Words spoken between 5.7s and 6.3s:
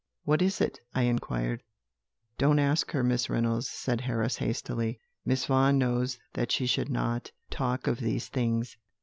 knows